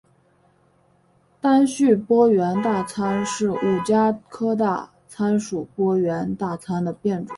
[1.39, 7.27] 单序波缘大参是五加科大参属波缘大参的变种。